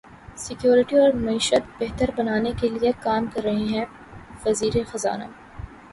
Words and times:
security 0.43 0.95
اور 0.99 1.11
معیشت 1.25 1.63
بہتر 1.79 2.09
بنانے 2.17 2.51
کیلئے 2.59 2.91
کام 3.03 3.23
کر 3.33 3.41
رہے 3.43 3.65
ہیںوزیر 3.71 4.73
خزانہ 4.91 5.23